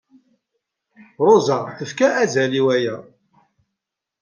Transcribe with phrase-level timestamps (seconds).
[1.25, 2.97] Ṛuza tefka azal i waya.